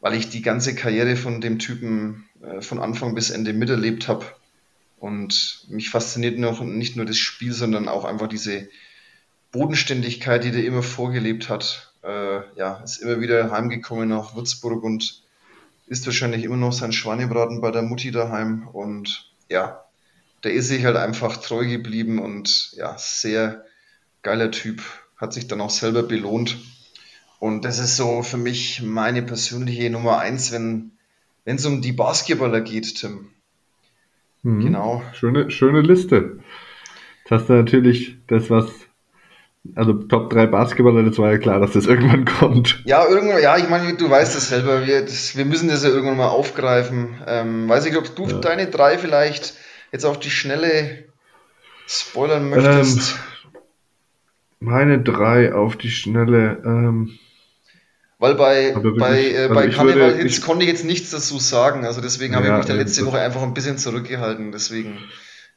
[0.00, 4.26] weil ich die ganze Karriere von dem Typen äh, von Anfang bis Ende miterlebt habe.
[4.98, 8.68] Und mich fasziniert noch nicht nur das Spiel, sondern auch einfach diese
[9.52, 11.92] Bodenständigkeit, die der immer vorgelebt hat.
[12.02, 15.22] Äh, ja, ist immer wieder heimgekommen nach Würzburg und
[15.86, 18.68] ist wahrscheinlich immer noch sein Schweinebraten bei der Mutti daheim.
[18.68, 19.84] Und ja,
[20.44, 23.64] der ist sich halt einfach treu geblieben und ja, sehr
[24.22, 24.82] geiler Typ.
[25.16, 26.56] Hat sich dann auch selber belohnt.
[27.40, 30.92] Und das ist so für mich meine persönliche Nummer eins, wenn
[31.46, 33.30] es um die Basketballer geht, Tim.
[34.42, 34.60] Mhm.
[34.60, 35.02] Genau.
[35.14, 36.38] Schöne, schöne Liste.
[37.20, 38.70] Jetzt hast du natürlich das, was
[39.74, 42.82] also Top 3 Basketballer, das war ja klar, dass das irgendwann kommt.
[42.84, 45.90] Ja, irgendwann, ja, ich meine, du weißt es selber, wir, das, wir müssen das ja
[45.90, 47.20] irgendwann mal aufgreifen.
[47.26, 48.38] Ähm, weiß ich, ob du ja.
[48.38, 49.54] deine drei vielleicht
[49.92, 51.04] jetzt auf die Schnelle
[51.86, 53.12] spoilern möchtest.
[53.12, 53.52] Ähm,
[54.60, 56.62] meine drei auf die Schnelle.
[56.64, 57.18] Ähm,
[58.20, 61.86] weil bei, bei, äh, also bei Carnival Hits ich, konnte ich jetzt nichts dazu sagen.
[61.86, 64.52] Also deswegen habe ja, ich mich da letzte Woche einfach ein bisschen zurückgehalten.
[64.52, 64.98] Deswegen.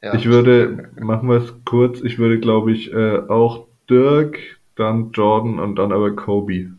[0.02, 0.14] Ja.
[0.14, 4.38] Ich würde, machen wir es kurz, ich würde glaube ich äh, auch Dirk,
[4.76, 6.70] dann Jordan und dann aber Kobe.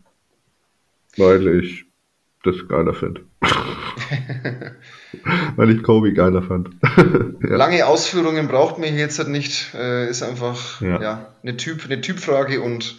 [1.16, 1.86] Weil ich
[2.42, 3.22] das geiler finde.
[5.56, 6.70] Weil ich Kobe geiler fand.
[7.42, 7.56] ja.
[7.56, 9.72] Lange Ausführungen braucht mir jetzt halt nicht.
[9.74, 11.00] Äh, ist einfach ja.
[11.00, 11.34] ja.
[11.42, 12.98] eine, typ, eine Typfrage und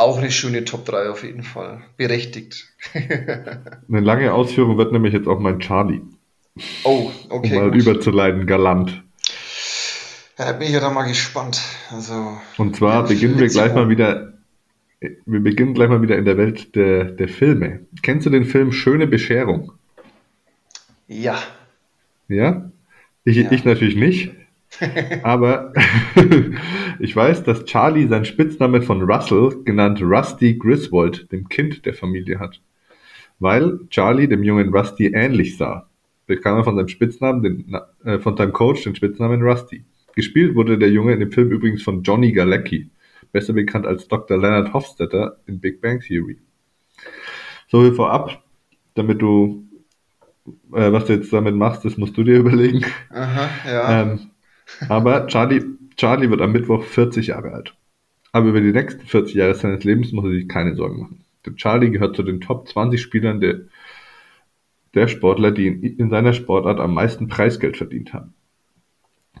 [0.00, 1.82] Auch eine schöne Top 3 auf jeden Fall.
[1.98, 2.72] Berechtigt.
[2.94, 6.00] eine lange Ausführung wird nämlich jetzt auch mein Charlie.
[6.84, 7.54] Oh, okay.
[7.54, 7.82] Um mal gut.
[7.82, 9.02] überzuleiten, galant.
[10.38, 11.60] Ja, bin ich ja da mal gespannt.
[11.90, 14.32] Also, Und zwar beginnen wir gleich mal wieder.
[15.00, 17.80] Wir beginnen gleich mal wieder in der Welt der, der Filme.
[18.02, 19.72] Kennst du den Film Schöne Bescherung?
[21.08, 21.42] Ja.
[22.28, 22.70] Ja?
[23.24, 23.52] Ich, ja.
[23.52, 24.32] ich natürlich nicht.
[25.22, 25.72] Aber
[27.00, 32.38] ich weiß, dass Charlie seinen Spitznamen von Russell, genannt Rusty Griswold, dem Kind der Familie
[32.38, 32.60] hat.
[33.38, 35.88] Weil Charlie dem jungen Rusty ähnlich sah,
[36.26, 39.84] bekam er von seinem Spitznamen, den, äh, von seinem Coach den Spitznamen Rusty.
[40.14, 42.90] Gespielt wurde der Junge in dem Film übrigens von Johnny Galecki,
[43.32, 44.38] besser bekannt als Dr.
[44.38, 46.38] Leonard Hofstetter in Big Bang Theory.
[47.68, 48.42] So viel vorab,
[48.94, 49.64] damit du,
[50.72, 52.84] äh, was du jetzt damit machst, das musst du dir überlegen.
[53.10, 54.02] Aha, ja.
[54.02, 54.30] Ähm,
[54.88, 55.64] aber Charlie,
[55.96, 57.74] Charlie wird am Mittwoch 40 Jahre alt.
[58.32, 61.24] Aber über die nächsten 40 Jahre seines Lebens muss er sich keine Sorgen machen.
[61.44, 63.60] Denn Charlie gehört zu den Top 20 Spielern der,
[64.94, 68.34] der Sportler, die in, in seiner Sportart am meisten Preisgeld verdient haben.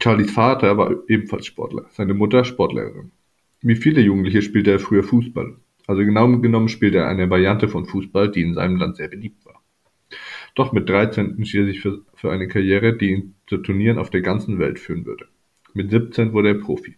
[0.02, 3.12] Charlies Vater war ebenfalls Sportler, seine Mutter Sportlehrerin.
[3.60, 5.56] Wie viele Jugendliche spielte er früher Fußball.
[5.86, 9.44] Also genau genommen spielte er eine Variante von Fußball, die in seinem Land sehr beliebt
[9.44, 9.49] war.
[10.60, 14.20] Doch mit 13 entschied er sich für, eine Karriere, die ihn zu Turnieren auf der
[14.20, 15.26] ganzen Welt führen würde.
[15.72, 16.96] Mit 17 wurde er Profi.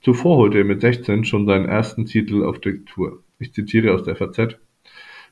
[0.00, 3.24] Zuvor holte er mit 16 schon seinen ersten Titel auf der Tour.
[3.40, 4.60] Ich zitiere aus der FAZ.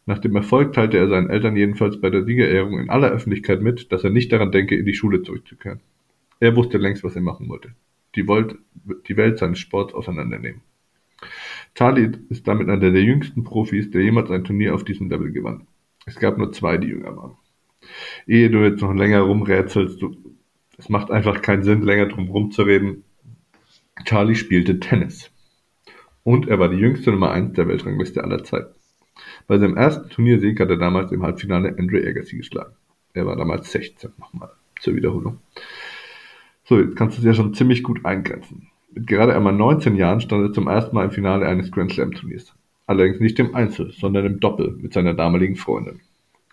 [0.06, 3.92] Nach dem Erfolg teilte er seinen Eltern jedenfalls bei der Siegerehrung in aller Öffentlichkeit mit,
[3.92, 5.78] dass er nicht daran denke, in die Schule zurückzukehren.
[6.40, 7.76] Er wusste längst, was er machen wollte.
[8.16, 8.56] Die, Volt,
[9.06, 10.62] die Welt seines Sports auseinandernehmen.
[11.76, 15.68] Charlie ist damit einer der jüngsten Profis, der jemals ein Turnier auf diesem Level gewann.
[16.06, 17.36] Es gab nur zwei, die jünger waren.
[18.26, 20.16] Ehe du jetzt noch länger rumrätselst, du,
[20.78, 23.04] es macht einfach keinen Sinn, länger drum rumzureden.
[24.04, 25.30] Charlie spielte Tennis.
[26.24, 28.74] Und er war die jüngste Nummer 1 der Weltrangliste aller Zeiten.
[29.46, 32.74] Bei seinem ersten Turniersieg hat er damals im Halbfinale Andre Agassi geschlagen.
[33.12, 35.38] Er war damals 16, nochmal zur Wiederholung.
[36.64, 38.68] So, jetzt kannst du es ja schon ziemlich gut eingrenzen.
[38.94, 42.12] Mit gerade einmal 19 Jahren stand er zum ersten Mal im Finale eines Grand Slam
[42.12, 42.54] Turniers.
[42.86, 46.00] Allerdings nicht im Einzel, sondern im Doppel mit seiner damaligen Freundin.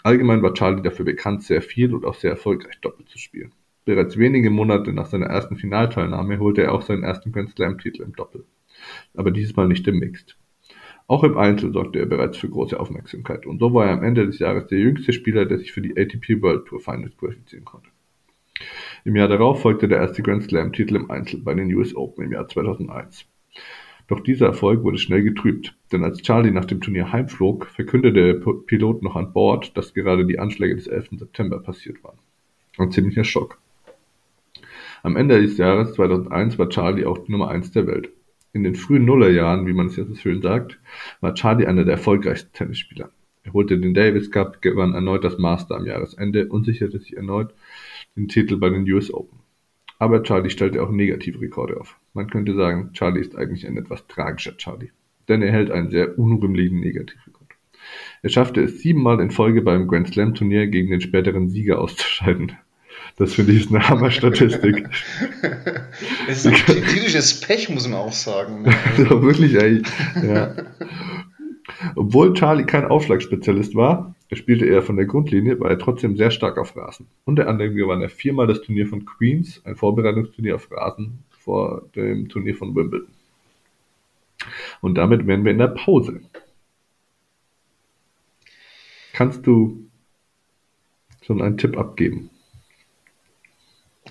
[0.03, 3.53] Allgemein war Charlie dafür bekannt, sehr viel und auch sehr erfolgreich Doppel zu spielen.
[3.85, 8.15] Bereits wenige Monate nach seiner ersten Finalteilnahme holte er auch seinen ersten Grand Slam-Titel im
[8.15, 8.45] Doppel.
[9.15, 10.37] Aber dieses Mal nicht im Mixed.
[11.07, 14.27] Auch im Einzel sorgte er bereits für große Aufmerksamkeit und so war er am Ende
[14.27, 17.89] des Jahres der jüngste Spieler, der sich für die ATP World Tour Finals qualifizieren konnte.
[19.05, 22.31] Im Jahr darauf folgte der erste Grand Slam-Titel im Einzel bei den US Open im
[22.31, 23.25] Jahr 2001.
[24.09, 28.53] Doch dieser Erfolg wurde schnell getrübt, denn als Charlie nach dem Turnier heimflog, verkündete der
[28.65, 31.09] Pilot noch an Bord, dass gerade die Anschläge des 11.
[31.19, 32.17] September passiert waren.
[32.79, 33.59] Ein ziemlicher Schock.
[35.03, 38.09] Am Ende des Jahres 2001 war Charlie auch die Nummer 1 der Welt.
[38.51, 40.79] In den frühen Nullerjahren, wie man es jetzt so schön sagt,
[41.21, 43.11] war Charlie einer der erfolgreichsten Tennisspieler.
[43.43, 47.53] Er holte den Davis Cup, gewann erneut das Master am Jahresende und sicherte sich erneut
[48.15, 49.38] den Titel bei den US Open.
[49.99, 51.97] Aber Charlie stellte auch negative Rekorde auf.
[52.13, 54.91] Man könnte sagen, Charlie ist eigentlich ein etwas tragischer Charlie.
[55.27, 57.49] Denn er hält einen sehr unrühmlichen Negativrekord.
[58.21, 62.53] Er schaffte es siebenmal in Folge beim Grand Slam Turnier gegen den späteren Sieger auszuscheiden.
[63.17, 64.87] Das finde ich ist eine Hammer-Statistik.
[66.27, 68.65] Es ist ein kritisches Pech, muss man auch sagen.
[68.97, 69.87] ja, wirklich eigentlich.
[70.23, 70.53] Ja.
[71.95, 76.57] Obwohl Charlie kein Aufschlagspezialist war, spielte er von der Grundlinie, war er trotzdem sehr stark
[76.57, 77.07] auf Rasen.
[77.25, 82.29] Unter anderem gewann er viermal das Turnier von Queens, ein Vorbereitungsturnier auf Rasen vor dem
[82.29, 83.09] Turnier von Wimbledon.
[84.81, 86.21] Und damit wären wir in der Pause.
[89.13, 89.89] Kannst du
[91.21, 92.29] schon einen Tipp abgeben?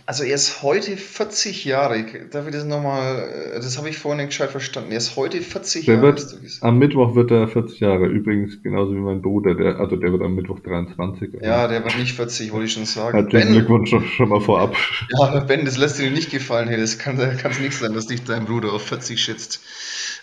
[0.08, 2.02] Also er ist heute 40 Jahre.
[2.30, 4.90] Darf ich das nochmal, äh, das habe ich vorhin nicht gescheit verstanden.
[4.90, 6.06] Er ist heute 40 der Jahre.
[6.06, 8.06] Wird, am Mittwoch wird er 40 Jahre.
[8.06, 11.42] Übrigens genauso wie mein Bruder, der, also der wird am Mittwoch 23.
[11.42, 13.18] Ja, der wird nicht 40, wollte ich schon sagen.
[13.18, 14.74] Herzlichen Glückwunsch schon, schon mal vorab.
[15.10, 16.68] Ja, Ben, das lässt dir nicht gefallen.
[16.68, 19.62] Hey, das kann es nicht sein, dass dich dein Bruder auf 40 schätzt.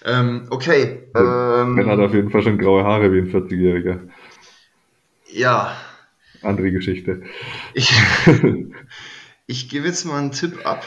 [0.03, 1.03] Ähm, okay.
[1.15, 3.99] Ähm, ben hat auf jeden Fall schon graue Haare wie ein 40-Jähriger.
[5.31, 5.77] Ja.
[6.41, 7.21] Andere Geschichte.
[7.75, 7.93] Ich,
[9.47, 10.83] Ich gebe jetzt mal einen Tipp ab.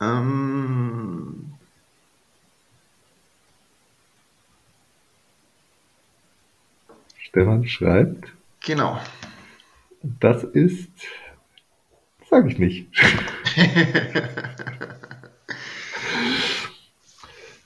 [0.00, 1.54] Ähm
[7.18, 8.32] Stefan schreibt.
[8.64, 9.00] Genau.
[10.02, 10.88] Das ist.
[12.30, 12.88] Sage ich nicht.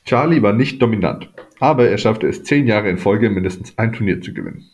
[0.07, 1.29] Charlie war nicht dominant,
[1.61, 4.72] aber er schaffte es zehn Jahre in Folge mindestens ein Turnier zu gewinnen.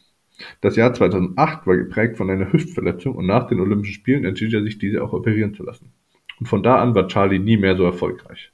[0.60, 4.62] Das Jahr 2008 war geprägt von einer Hüftverletzung und nach den Olympischen Spielen entschied er
[4.62, 5.92] sich, diese auch operieren zu lassen.
[6.38, 8.52] Und von da an war Charlie nie mehr so erfolgreich.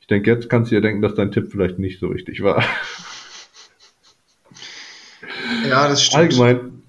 [0.00, 2.64] Ich denke, jetzt kannst du dir denken, dass dein Tipp vielleicht nicht so richtig war.
[5.68, 6.22] Ja, das stimmt.
[6.22, 6.82] Allgemein,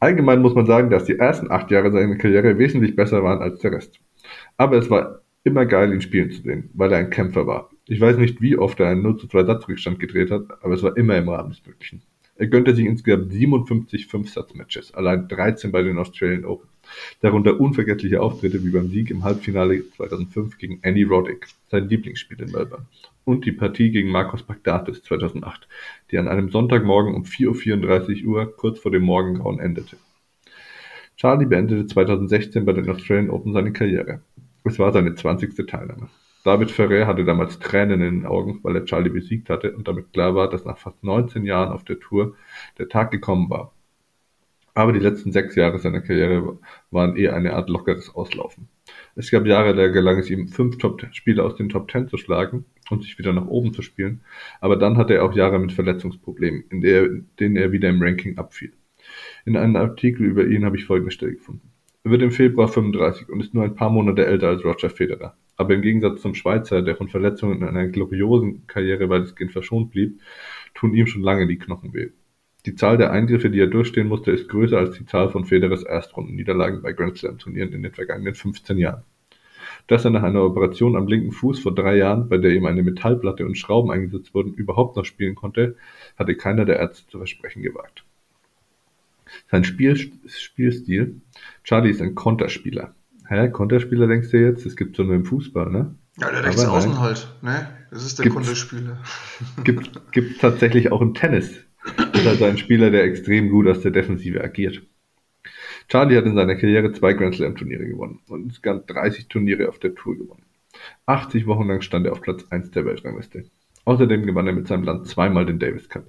[0.00, 3.60] allgemein muss man sagen, dass die ersten acht Jahre seiner Karriere wesentlich besser waren als
[3.60, 4.00] der Rest.
[4.56, 7.70] Aber es war immer geil, ihn spielen zu sehen, weil er ein Kämpfer war.
[7.86, 10.82] Ich weiß nicht, wie oft er einen 0 zu 2 Satzrückstand gedreht hat, aber es
[10.82, 12.02] war immer im Rahmen des Möglichen.
[12.38, 16.68] Er gönnte sich insgesamt 57 Fünf-Satz-Matches, allein 13 bei den Australian Open.
[17.20, 22.52] Darunter unvergessliche Auftritte wie beim Sieg im Halbfinale 2005 gegen Annie Roddick, sein Lieblingsspiel in
[22.52, 22.86] Melbourne,
[23.24, 25.66] und die Partie gegen Marcos Bagdatis 2008,
[26.10, 29.96] die an einem Sonntagmorgen um 4.34 Uhr kurz vor dem Morgengrauen endete.
[31.16, 34.20] Charlie beendete 2016 bei den Australian Open seine Karriere.
[34.64, 35.66] Es war seine 20.
[35.66, 36.08] Teilnahme.
[36.46, 40.12] David Ferrer hatte damals Tränen in den Augen, weil er Charlie besiegt hatte und damit
[40.12, 42.36] klar war, dass nach fast 19 Jahren auf der Tour
[42.78, 43.72] der Tag gekommen war.
[44.72, 46.60] Aber die letzten sechs Jahre seiner Karriere
[46.92, 48.68] waren eher eine Art lockeres Auslaufen.
[49.16, 52.64] Es gab Jahre, da gelang es ihm, fünf Top-Spieler aus den Top Ten zu schlagen
[52.90, 54.20] und sich wieder nach oben zu spielen,
[54.60, 58.72] aber dann hatte er auch Jahre mit Verletzungsproblemen, in denen er wieder im Ranking abfiel.
[59.46, 61.72] In einem Artikel über ihn habe ich folgende Stelle gefunden.
[62.04, 65.36] Er wird im Februar 35 und ist nur ein paar Monate älter als Roger Federer.
[65.56, 70.20] Aber im Gegensatz zum Schweizer, der von Verletzungen in einer gloriosen Karriere weitestgehend verschont blieb,
[70.74, 72.10] tun ihm schon lange die Knochen weh.
[72.66, 75.84] Die Zahl der Eingriffe, die er durchstehen musste, ist größer als die Zahl von Federers
[75.84, 79.04] Erstrundenniederlagen bei Grand Slam Turnieren in den vergangenen 15 Jahren.
[79.86, 82.82] Dass er nach einer Operation am linken Fuß vor drei Jahren, bei der ihm eine
[82.82, 85.76] Metallplatte und Schrauben eingesetzt wurden, überhaupt noch spielen konnte,
[86.16, 88.04] hatte keiner der Ärzte zu versprechen gewagt.
[89.50, 91.20] Sein Spiel, Spielstil,
[91.62, 92.94] Charlie ist ein Konterspieler.
[93.28, 94.66] Hä, Konterspieler denkst du jetzt?
[94.66, 95.94] Es gibt so nur im Fußball, ne?
[96.18, 97.68] Ja, der rechts außen halt, ne?
[97.90, 98.98] Das ist der gibt's, Konterspieler.
[99.64, 101.64] Gibt, gibt tatsächlich auch im Tennis.
[101.96, 104.82] Das ist also ein Spieler, der extrem gut aus der Defensive agiert.
[105.88, 109.78] Charlie hat in seiner Karriere zwei Grand Slam Turniere gewonnen und insgesamt 30 Turniere auf
[109.78, 110.42] der Tour gewonnen.
[111.06, 113.44] 80 Wochen lang stand er auf Platz 1 der Weltrangliste.
[113.84, 116.06] Außerdem gewann er mit seinem Land zweimal den Davis Cup.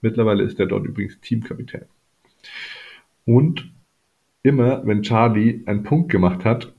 [0.00, 1.84] Mittlerweile ist er dort übrigens Teamkapitän.
[3.24, 3.71] Und
[4.42, 6.72] immer, wenn Charlie einen Punkt gemacht hat,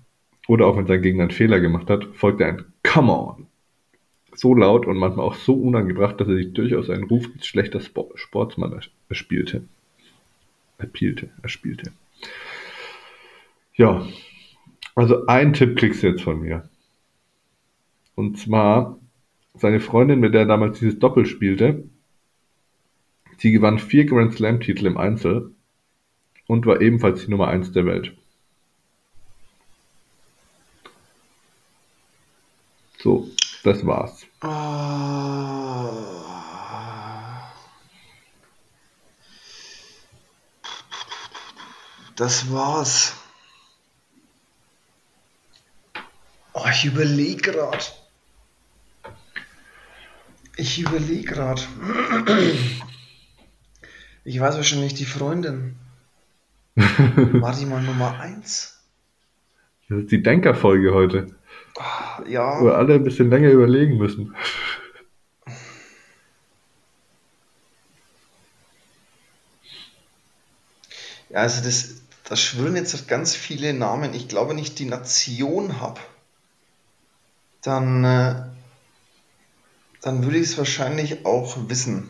[0.47, 3.47] oder auch wenn sein Gegner einen Fehler gemacht hat, folgte ein Come on.
[4.35, 7.79] So laut und manchmal auch so unangebracht, dass er sich durchaus einen Ruf als schlechter
[7.79, 9.63] Sportsmann erspielte.
[10.79, 11.91] Erspielte, erspielte.
[13.75, 14.05] Ja,
[14.95, 16.67] also ein Tipp kriegst du jetzt von mir.
[18.15, 18.99] Und zwar
[19.55, 21.83] seine Freundin, mit der er damals dieses Doppel spielte,
[23.37, 25.51] sie gewann vier Grand Slam Titel im Einzel
[26.53, 28.15] und war ebenfalls die Nummer eins der Welt.
[32.99, 33.27] So,
[33.63, 34.27] das war's.
[42.15, 43.15] Das war's.
[46.53, 47.83] Oh, ich überlege gerade.
[50.55, 51.63] Ich überlege gerade.
[54.23, 55.79] Ich weiß wahrscheinlich die Freundin.
[56.75, 58.79] War die mal Nummer 1?
[59.89, 61.35] Das ist die Denkerfolge heute.
[61.77, 62.59] Ah, ja.
[62.59, 64.35] Wo wir alle ein bisschen länger überlegen müssen.
[71.29, 74.13] Ja, also das, da schwirren jetzt ganz viele Namen.
[74.13, 75.99] Ich glaube, wenn ich die Nation habe,
[77.61, 78.43] dann, äh,
[80.01, 82.09] dann würde ich es wahrscheinlich auch wissen.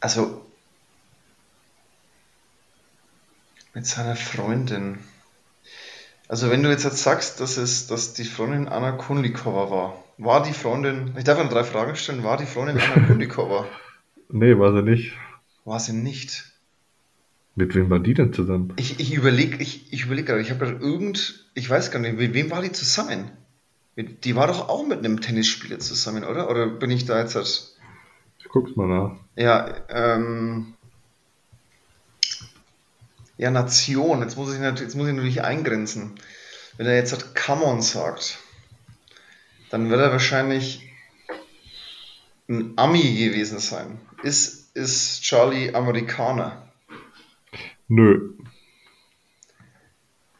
[0.00, 0.49] Also,
[3.74, 4.98] Mit seiner Freundin.
[6.28, 10.42] Also wenn du jetzt, jetzt sagst, dass es, dass die Freundin Anna Kundikova war, war
[10.42, 13.66] die Freundin, ich darf noch drei Fragen stellen, war die Freundin Anna Kundikova?
[14.28, 15.12] nee, war sie nicht.
[15.64, 16.44] War sie nicht.
[17.56, 18.72] Mit wem war die denn zusammen?
[18.76, 22.16] Ich, ich überlege ich, ich überleg gerade, ich habe gerade irgend, ich weiß gar nicht,
[22.16, 23.30] mit wem war die zusammen?
[23.96, 26.48] Die war doch auch mit einem Tennisspieler zusammen, oder?
[26.48, 27.76] Oder bin ich da jetzt halt...
[28.38, 29.16] Ich guck's mal nach.
[29.36, 30.74] Ja, ähm,
[33.40, 36.20] ja, Nation, jetzt muss ich, jetzt muss ich natürlich eingrenzen.
[36.76, 38.36] Wenn er jetzt halt Come on sagt,
[39.70, 40.92] dann wird er wahrscheinlich
[42.50, 43.98] ein Ami gewesen sein.
[44.22, 46.68] Ist, ist Charlie Amerikaner?
[47.88, 48.34] Nö.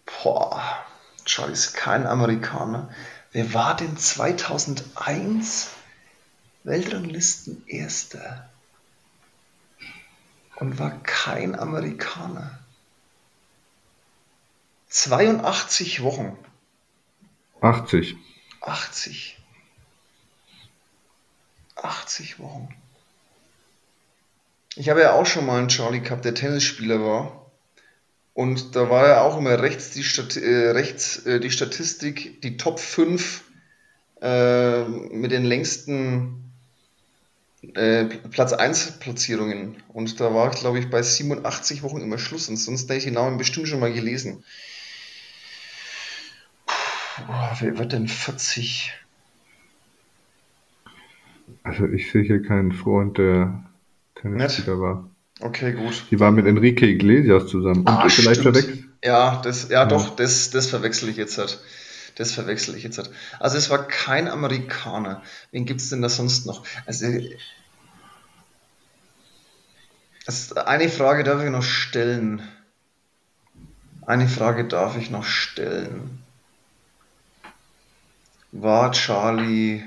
[0.05, 0.84] Boah,
[1.24, 2.90] Charlie ist kein Amerikaner.
[3.32, 5.70] Wer war denn 2001
[6.64, 8.51] Weltranglisten Erster
[10.57, 12.59] und war kein Amerikaner?
[14.91, 16.36] 82 Wochen.
[17.61, 18.16] 80.
[18.61, 19.38] 80.
[21.76, 22.68] 80 Wochen.
[24.74, 27.51] Ich habe ja auch schon mal einen Charlie gehabt, der Tennisspieler war.
[28.34, 32.57] Und da war ja auch immer rechts die, Stat äh, rechts, äh, die Statistik, die
[32.57, 33.45] Top 5
[34.22, 36.53] äh, mit den längsten
[37.74, 39.82] äh, Platz 1 Platzierungen.
[39.88, 42.49] Und da war ich, glaube ich, bei 87 Wochen immer Schluss.
[42.49, 44.45] Und sonst hätte ich die Namen bestimmt schon mal gelesen.
[47.26, 48.92] Puh, wer wird denn 40?
[51.62, 53.64] Also ich sehe hier keinen Freund, der
[54.14, 55.10] Tennisspieler war.
[55.40, 56.04] Okay, gut.
[56.10, 57.86] Die war mit Enrique Iglesias zusammen.
[57.86, 58.84] Ah, Und vielleicht verwechselt.
[59.02, 61.60] Ja, das, ja, ja, doch, das, das verwechsel ich jetzt halt.
[62.16, 63.10] Das verwechsel ich jetzt halt.
[63.38, 65.22] Also es war kein Amerikaner.
[65.52, 66.66] Wen gibt es denn da sonst noch?
[66.84, 67.06] Also,
[70.26, 72.42] also eine Frage darf ich noch stellen.
[74.06, 76.22] Eine Frage darf ich noch stellen.
[78.53, 79.84] War Charlie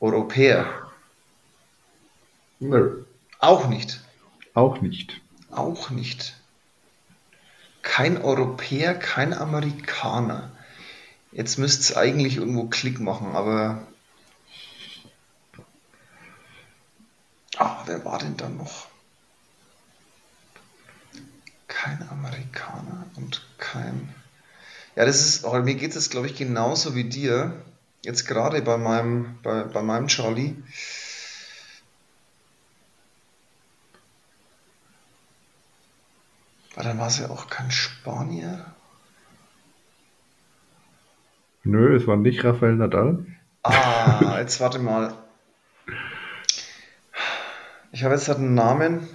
[0.00, 0.90] Europäer?
[2.60, 3.04] Nö.
[3.38, 4.00] Auch nicht.
[4.54, 5.20] Auch nicht.
[5.50, 6.34] Auch nicht.
[7.82, 10.52] Kein Europäer, kein Amerikaner.
[11.32, 13.86] Jetzt müsste es eigentlich irgendwo Klick machen, aber.
[17.56, 18.88] Ah, wer war denn da noch?
[21.66, 24.14] Kein Amerikaner und kein.
[24.94, 27.62] Ja, das ist, mir geht es, glaube ich, genauso wie dir.
[28.04, 30.56] Jetzt gerade bei meinem, bei, bei meinem Charlie.
[36.74, 38.74] Aber dann war es ja auch kein Spanier.
[41.64, 43.24] Nö, es war nicht Rafael Nadal.
[43.62, 45.14] Ah, jetzt warte mal.
[47.92, 49.08] Ich habe jetzt halt einen Namen,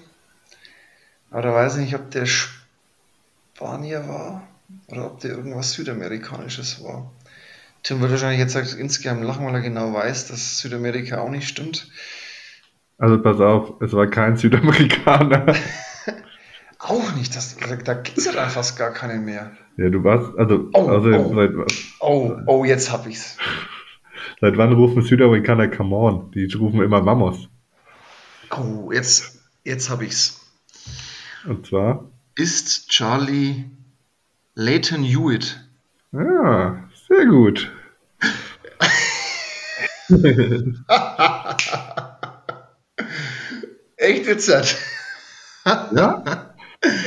[1.29, 4.47] aber da weiß ich nicht, ob der Spanier war
[4.87, 7.11] oder ob der irgendwas Südamerikanisches war.
[7.83, 11.47] Tim wird wahrscheinlich jetzt sagt, insgeheim lachen, weil er genau weiß, dass Südamerika auch nicht
[11.47, 11.89] stimmt.
[12.97, 15.55] Also pass auf, es war kein Südamerikaner.
[16.79, 19.51] Auch nicht, das, da gibt es ja dann fast gar keine mehr.
[19.77, 21.51] Ja, du warst, also, oh, also oh, seit
[21.99, 23.37] Oh, oh, jetzt hab ich's.
[24.39, 26.31] Seit wann rufen Südamerikaner Come on?
[26.31, 27.49] Die rufen immer Vamos.
[28.51, 30.39] Oh, jetzt, jetzt hab ich's.
[31.47, 32.11] Und zwar?
[32.35, 33.65] Ist Charlie
[34.59, 35.59] Leighton Hewitt.
[36.11, 37.71] Ja, sehr gut.
[43.97, 44.47] Echt jetzt?
[44.47, 44.63] ja?
[45.93, 46.55] Da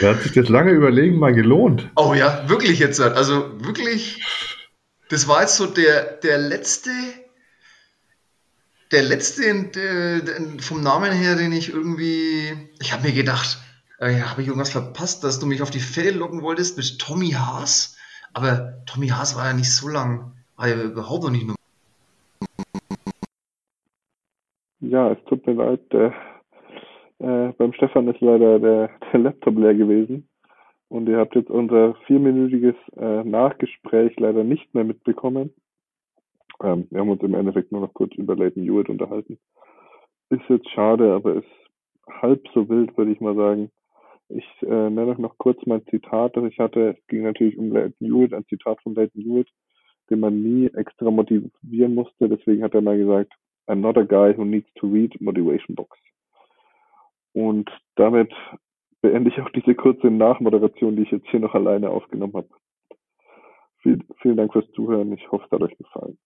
[0.03, 1.91] hat sich das lange Überlegen mal gelohnt.
[1.97, 3.01] Oh ja, wirklich jetzt.
[3.01, 4.25] Also wirklich,
[5.09, 6.93] das war jetzt so der, der letzte,
[8.93, 13.59] der letzte der, der, vom Namen her, den ich irgendwie, ich habe mir gedacht,
[14.01, 17.31] äh, habe ich irgendwas verpasst, dass du mich auf die Fälle locken wolltest mit Tommy
[17.31, 17.97] Haas?
[18.33, 21.57] Aber Tommy Haas war ja nicht so lang, war ja überhaupt noch nicht mehr.
[24.81, 26.13] Ja, es tut mir leid, der
[27.19, 30.27] äh, beim Stefan ist leider der, der Laptop leer gewesen.
[30.89, 35.53] Und ihr habt jetzt unser vierminütiges äh, Nachgespräch leider nicht mehr mitbekommen.
[36.63, 39.39] Ähm, wir haben uns im Endeffekt nur noch kurz über Leighton Hewitt unterhalten.
[40.31, 41.47] Ist jetzt schade, aber ist
[42.09, 43.71] halb so wild, würde ich mal sagen.
[44.33, 46.91] Ich äh, nenne noch kurz mein Zitat, das ich hatte.
[46.91, 49.49] Es ging natürlich um Leighton Hewitt, ein Zitat von Leighton Hewitt,
[50.09, 52.29] den man nie extra motivieren musste.
[52.29, 53.33] Deswegen hat er mal gesagt,
[53.67, 55.99] I'm not a guy who needs to read motivation books.
[57.33, 58.33] Und damit
[59.03, 62.49] beende ich auch diese kurze Nachmoderation, die ich jetzt hier noch alleine aufgenommen habe.
[63.79, 65.13] Viel, vielen Dank fürs Zuhören.
[65.13, 66.19] Ich hoffe, es hat euch gefallen.